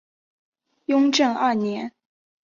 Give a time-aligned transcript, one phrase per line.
[0.85, 1.93] 雍正二年。